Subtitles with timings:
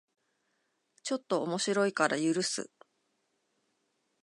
[1.03, 2.71] ちょっと面白いから許す